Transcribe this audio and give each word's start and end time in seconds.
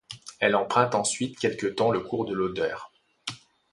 Elle 0.39 0.55
emprunte 0.55 0.95
ensuite 0.95 1.37
quelque 1.37 1.67
temps 1.67 1.91
le 1.91 1.99
cours 1.99 2.25
de 2.25 2.33
l'Oder. 2.33 2.73